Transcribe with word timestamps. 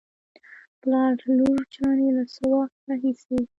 پلار: 0.81 1.13
لور 1.37 1.59
جانې 1.75 2.09
له 2.17 2.23
څه 2.33 2.43
وخت 2.55 2.77
راهېسې 2.89 3.37